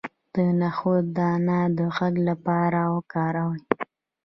[0.33, 3.61] د نخود دانه د غږ لپاره وکاروئ